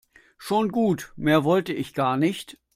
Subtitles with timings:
[0.39, 2.57] Schon gut, mehr wollte ich gar nicht.